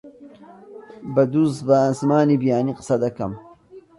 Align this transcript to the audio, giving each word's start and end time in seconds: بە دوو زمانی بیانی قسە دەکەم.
بە 1.13 1.23
دوو 1.31 1.43
زمانی 1.99 2.39
بیانی 2.43 2.77
قسە 2.77 2.95
دەکەم. 3.03 3.33